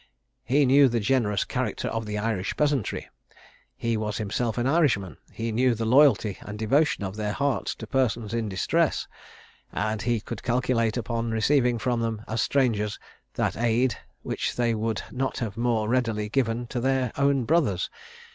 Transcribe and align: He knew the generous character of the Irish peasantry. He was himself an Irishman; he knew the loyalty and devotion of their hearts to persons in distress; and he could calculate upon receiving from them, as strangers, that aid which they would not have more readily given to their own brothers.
He 0.43 0.65
knew 0.65 0.87
the 0.89 0.99
generous 0.99 1.43
character 1.43 1.87
of 1.87 2.07
the 2.07 2.17
Irish 2.17 2.57
peasantry. 2.57 3.07
He 3.77 3.97
was 3.97 4.17
himself 4.17 4.57
an 4.57 4.65
Irishman; 4.65 5.17
he 5.31 5.51
knew 5.51 5.75
the 5.75 5.85
loyalty 5.85 6.39
and 6.41 6.57
devotion 6.57 7.03
of 7.03 7.17
their 7.17 7.33
hearts 7.33 7.75
to 7.75 7.85
persons 7.85 8.33
in 8.33 8.49
distress; 8.49 9.07
and 9.71 10.01
he 10.01 10.19
could 10.19 10.41
calculate 10.41 10.97
upon 10.97 11.29
receiving 11.29 11.77
from 11.77 11.99
them, 11.99 12.23
as 12.27 12.41
strangers, 12.41 12.97
that 13.35 13.55
aid 13.55 13.95
which 14.23 14.55
they 14.55 14.73
would 14.73 15.03
not 15.11 15.37
have 15.37 15.55
more 15.55 15.87
readily 15.87 16.29
given 16.29 16.65
to 16.69 16.79
their 16.79 17.11
own 17.15 17.43
brothers. 17.45 17.91